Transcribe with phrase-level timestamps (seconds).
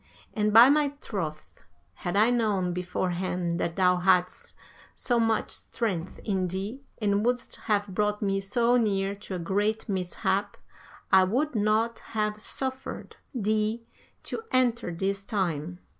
[0.33, 1.61] And by my troth,
[1.93, 4.55] had I known beforehand that thou hadst
[4.95, 9.87] so much strength in thee, and wouldst have brought me so near to a great
[9.87, 10.57] mishap,
[11.11, 13.83] I would not have suffered thee
[14.23, 15.77] to enter this time.